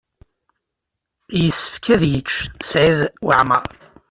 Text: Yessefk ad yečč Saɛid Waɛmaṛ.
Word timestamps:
Yessefk 1.41 1.85
ad 1.95 2.01
yečč 2.11 2.31
Saɛid 2.69 2.99
Waɛmaṛ. 3.25 3.65